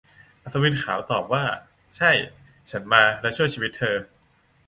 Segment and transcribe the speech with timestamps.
[0.43, 1.43] อัศวินขาวตอบว่า
[1.97, 2.11] ใช่
[2.69, 3.95] ฉันมาและช่วยชีวิตเธอ